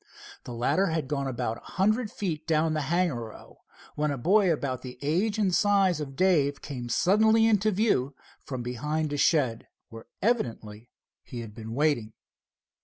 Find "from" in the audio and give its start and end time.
8.43-8.63